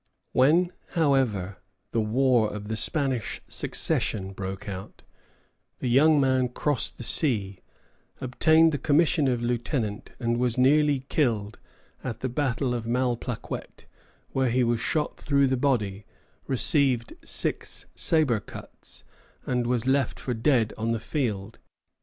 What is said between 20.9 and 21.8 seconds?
the field.